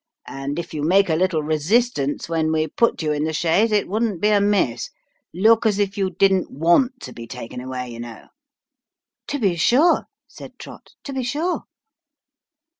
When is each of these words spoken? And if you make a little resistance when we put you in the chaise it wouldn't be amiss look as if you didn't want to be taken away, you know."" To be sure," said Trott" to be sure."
And 0.25 0.57
if 0.57 0.73
you 0.73 0.81
make 0.81 1.09
a 1.11 1.15
little 1.15 1.43
resistance 1.43 2.27
when 2.27 2.51
we 2.51 2.65
put 2.67 3.03
you 3.03 3.11
in 3.11 3.23
the 3.23 3.33
chaise 3.33 3.71
it 3.71 3.87
wouldn't 3.87 4.19
be 4.19 4.29
amiss 4.29 4.89
look 5.31 5.63
as 5.63 5.77
if 5.77 5.95
you 5.95 6.09
didn't 6.09 6.49
want 6.49 6.99
to 7.01 7.13
be 7.13 7.27
taken 7.27 7.61
away, 7.61 7.91
you 7.91 7.99
know."" 7.99 8.29
To 9.27 9.37
be 9.37 9.55
sure," 9.55 10.05
said 10.27 10.57
Trott" 10.57 10.95
to 11.03 11.13
be 11.13 11.21
sure." 11.21 11.65